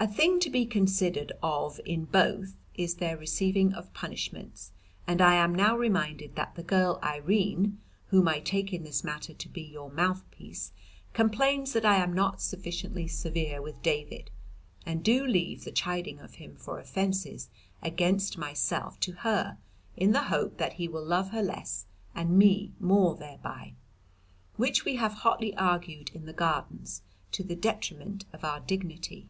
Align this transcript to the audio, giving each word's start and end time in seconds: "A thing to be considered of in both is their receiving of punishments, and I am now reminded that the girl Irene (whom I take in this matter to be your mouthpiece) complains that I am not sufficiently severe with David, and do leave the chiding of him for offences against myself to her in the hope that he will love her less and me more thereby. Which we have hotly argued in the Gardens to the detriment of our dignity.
"A 0.00 0.08
thing 0.08 0.40
to 0.40 0.50
be 0.50 0.66
considered 0.66 1.30
of 1.44 1.78
in 1.86 2.06
both 2.06 2.56
is 2.74 2.96
their 2.96 3.16
receiving 3.16 3.72
of 3.72 3.94
punishments, 3.94 4.72
and 5.06 5.22
I 5.22 5.36
am 5.36 5.54
now 5.54 5.76
reminded 5.76 6.34
that 6.34 6.56
the 6.56 6.64
girl 6.64 6.98
Irene 7.04 7.78
(whom 8.08 8.26
I 8.26 8.40
take 8.40 8.72
in 8.72 8.82
this 8.82 9.04
matter 9.04 9.32
to 9.32 9.48
be 9.48 9.62
your 9.62 9.92
mouthpiece) 9.92 10.72
complains 11.12 11.72
that 11.72 11.84
I 11.84 11.98
am 12.02 12.12
not 12.14 12.42
sufficiently 12.42 13.06
severe 13.06 13.62
with 13.62 13.80
David, 13.80 14.32
and 14.84 15.04
do 15.04 15.24
leave 15.24 15.62
the 15.62 15.70
chiding 15.70 16.18
of 16.18 16.34
him 16.34 16.56
for 16.56 16.80
offences 16.80 17.48
against 17.80 18.36
myself 18.36 18.98
to 19.02 19.12
her 19.12 19.56
in 19.96 20.10
the 20.10 20.24
hope 20.24 20.58
that 20.58 20.72
he 20.74 20.88
will 20.88 21.04
love 21.04 21.30
her 21.30 21.44
less 21.44 21.86
and 22.12 22.36
me 22.36 22.72
more 22.80 23.14
thereby. 23.14 23.74
Which 24.56 24.84
we 24.84 24.96
have 24.96 25.12
hotly 25.12 25.56
argued 25.56 26.08
in 26.12 26.26
the 26.26 26.32
Gardens 26.32 27.02
to 27.30 27.44
the 27.44 27.54
detriment 27.54 28.24
of 28.32 28.42
our 28.44 28.58
dignity. 28.58 29.28